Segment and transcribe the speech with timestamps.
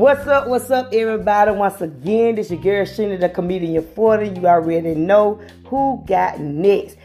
[0.00, 0.48] What's up?
[0.48, 1.50] What's up, everybody?
[1.50, 4.40] Once again, this is girl Sheena, the comedian 40.
[4.40, 6.96] You already know who got next.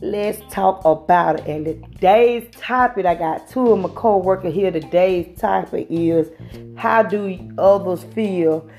[0.00, 1.46] Let's talk about it.
[1.48, 4.70] And today's topic, I got two of my co-workers here.
[4.70, 6.30] Today's topic is
[6.76, 8.70] how do others feel,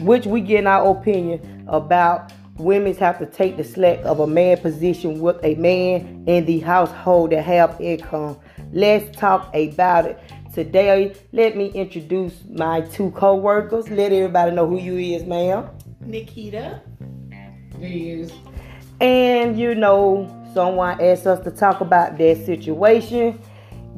[0.00, 4.26] which we get in our opinion about women have to take the slack of a
[4.26, 8.36] man position with a man in the household that have income.
[8.72, 10.20] Let's talk about it.
[10.58, 13.88] Today, let me introduce my two co-workers.
[13.90, 15.70] Let everybody know who you is, ma'am.
[16.00, 16.82] Nikita.
[17.78, 18.32] Liz.
[19.00, 23.40] And you know, someone asked us to talk about their situation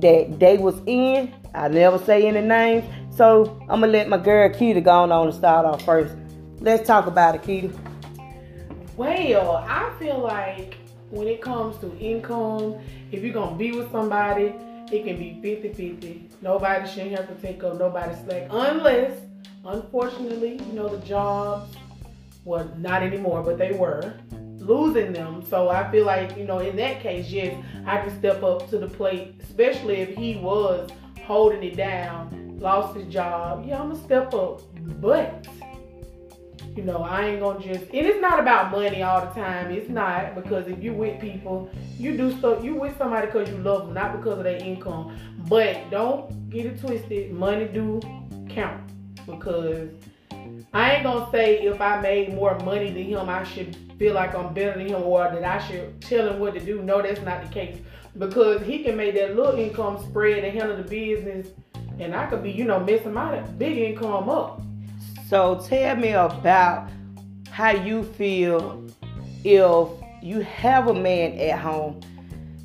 [0.01, 1.33] that they was in.
[1.55, 2.85] I never say any names.
[3.17, 6.15] So I'm gonna let my girl Keita go on and start off first.
[6.59, 7.75] Let's talk about it, Keita.
[8.99, 10.77] Well, I feel like
[11.09, 12.77] when it comes to income,
[13.13, 14.53] if you're gonna be with somebody,
[14.93, 16.43] it can be 50-50.
[16.43, 19.19] Nobody shouldn't have to take up nobody's slack unless,
[19.65, 21.77] unfortunately, you know, the jobs,
[22.45, 24.15] well, not anymore, but they were
[24.59, 25.45] losing them.
[25.49, 27.55] So I feel like, you know, in that case, yes,
[27.87, 30.91] I can step up to the plate, especially if he was
[31.25, 33.65] holding it down, lost his job.
[33.67, 34.63] Yeah, I'm gonna step up.
[35.01, 35.47] But
[36.77, 39.71] you know, I ain't gonna just and it's not about money all the time.
[39.71, 43.57] It's not because if you with people, you do stuff you with somebody because you
[43.59, 45.17] love them, not because of their income.
[45.49, 47.33] But don't get it twisted.
[47.33, 48.01] Money do
[48.49, 48.83] count
[49.27, 49.91] because
[50.73, 54.35] I ain't gonna say if I made more money than him, I should feel like
[54.35, 56.83] I'm better than him or that I should tell him what to do.
[56.83, 57.79] No, that's not the case.
[58.17, 61.49] Because he can make that little income spread and handle the business
[61.99, 64.63] and I could be, you know, messing my big income up.
[65.31, 66.91] So tell me about
[67.53, 68.85] how you feel
[69.45, 69.89] if
[70.25, 72.01] you have a man at home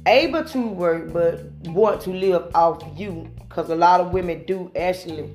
[0.08, 4.72] able to work but want to live off you because a lot of women do
[4.76, 5.30] actually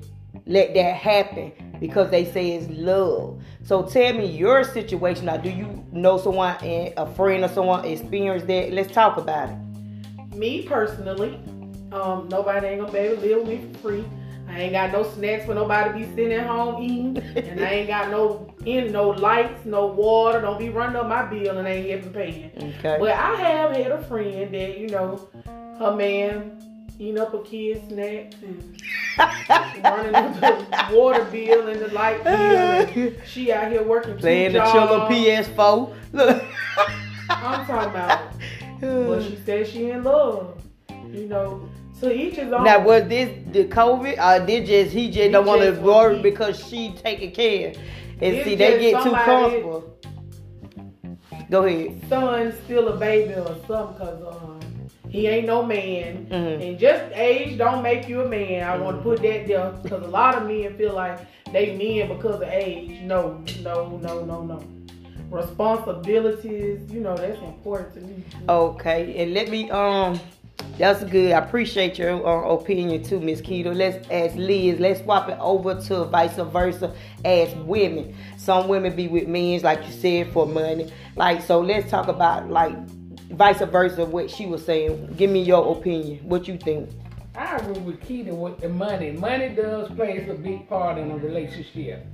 [0.45, 3.41] let that happen because they say it's love.
[3.63, 5.37] So tell me your situation now.
[5.37, 8.73] Do you know someone and a friend or someone experienced that?
[8.73, 10.35] Let's talk about it.
[10.35, 11.35] Me personally,
[11.93, 14.05] um, nobody ain't gonna be able to live with me for free.
[14.47, 17.69] I ain't got no snacks for nobody to be sitting at home eating, and I
[17.69, 20.41] ain't got no in no lights, no water.
[20.41, 22.51] Don't be running up my bill and ain't even paying.
[22.57, 22.97] Okay.
[22.99, 25.29] But I have had a friend that you know,
[25.79, 26.61] her man
[26.99, 28.81] eating up a kid's snacks and
[29.83, 32.33] running up the water bill and the light bill.
[32.33, 35.95] And she out here working Playing the chiller PS4.
[36.13, 36.43] Look.
[37.29, 38.33] I'm talking about.
[38.81, 40.59] But she said she in love.
[41.11, 41.69] You know,
[42.01, 42.63] to each own.
[42.63, 46.23] Now was this the COVID or did just he just don't want to worry was-
[46.23, 47.73] because she taking care?
[48.21, 49.97] And see they get too comfortable.
[51.49, 52.01] Go ahead.
[52.07, 54.59] son still a baby or something because um,
[55.09, 56.27] he ain't no man.
[56.29, 56.61] Mhm.
[56.69, 58.63] And just age don't make you a man.
[58.63, 61.19] I want to put that there because a lot of men feel like
[61.51, 63.01] they men because of age.
[63.01, 64.63] No, no, no, no, no.
[65.29, 68.23] Responsibilities, you know, that's important to me.
[68.47, 70.19] Okay, and let me um.
[70.81, 71.31] That's good.
[71.33, 73.71] I appreciate your uh, opinion too, Miss Keto.
[73.71, 74.79] Let's ask Liz.
[74.79, 76.91] Let's swap it over to vice versa
[77.23, 78.15] as women.
[78.37, 80.91] Some women be with men, like you said, for money.
[81.15, 82.75] Like so, let's talk about like
[83.29, 84.05] vice versa.
[84.05, 85.13] What she was saying.
[85.17, 86.27] Give me your opinion.
[86.27, 86.89] What you think?
[87.35, 89.11] I agree with Keita with the money.
[89.11, 92.07] Money does plays a big part in a relationship.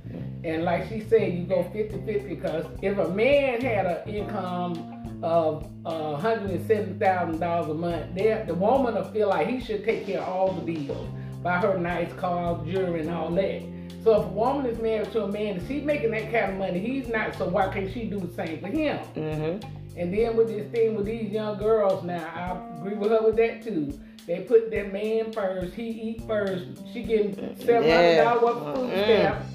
[0.44, 5.66] And like she said, you go 50-50 because if a man had an income of
[5.84, 8.14] uh, $170,000 a month,
[8.46, 11.08] the woman will feel like he should take care of all the bills,
[11.42, 13.62] buy her nice cars, jewelry, and all that.
[14.04, 16.58] So if a woman is married to a man and she's making that kind of
[16.58, 18.98] money, he's not, so why can't she do the same for him?
[19.16, 19.98] Mm-hmm.
[19.98, 23.36] And then with this thing with these young girls now, I agree with her with
[23.36, 23.98] that too.
[24.26, 26.64] They put that man first, he eat first.
[26.92, 29.04] She getting seven hundred dollars worth of food Mm.
[29.04, 29.46] stamps.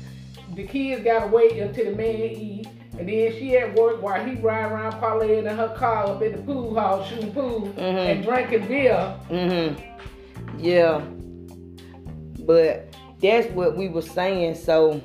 [0.55, 2.67] The kids gotta wait until the man eat.
[3.03, 6.31] And then she at work while he ride around parlaying in her car up at
[6.31, 9.13] the pool hall shooting pool and drinking beer.
[9.29, 10.57] Mm-hmm.
[10.57, 11.01] Yeah.
[12.45, 14.55] But that's what we were saying.
[14.55, 15.01] So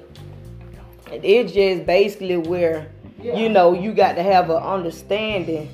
[1.10, 2.86] it's just basically where
[3.20, 3.34] Yeah.
[3.36, 5.68] you know you got to have an understanding